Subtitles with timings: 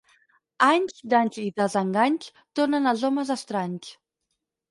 [0.67, 3.93] Anys, danys i desenganys, tornen els homes estranys.